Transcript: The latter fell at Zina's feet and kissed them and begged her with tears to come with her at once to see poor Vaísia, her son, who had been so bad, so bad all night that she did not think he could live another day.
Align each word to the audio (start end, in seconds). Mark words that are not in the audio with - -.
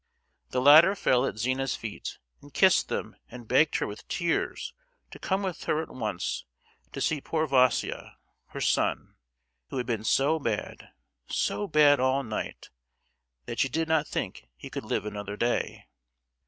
The 0.49 0.61
latter 0.61 0.95
fell 0.95 1.27
at 1.27 1.37
Zina's 1.37 1.75
feet 1.75 2.17
and 2.41 2.51
kissed 2.51 2.89
them 2.89 3.15
and 3.29 3.47
begged 3.47 3.75
her 3.75 3.85
with 3.85 4.07
tears 4.07 4.73
to 5.11 5.19
come 5.19 5.43
with 5.43 5.65
her 5.65 5.79
at 5.79 5.91
once 5.93 6.43
to 6.93 6.99
see 6.99 7.21
poor 7.21 7.47
Vaísia, 7.47 8.15
her 8.47 8.61
son, 8.61 9.13
who 9.69 9.77
had 9.77 9.85
been 9.85 10.03
so 10.03 10.39
bad, 10.39 10.89
so 11.27 11.67
bad 11.67 11.99
all 11.99 12.23
night 12.23 12.71
that 13.45 13.59
she 13.59 13.69
did 13.69 13.87
not 13.87 14.07
think 14.07 14.47
he 14.55 14.71
could 14.71 14.85
live 14.85 15.05
another 15.05 15.37
day. 15.37 15.85